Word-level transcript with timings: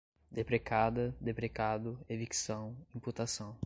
deprecada, 0.31 1.15
deprecado, 1.21 2.03
evicção, 2.09 2.75
imputação 2.95 3.55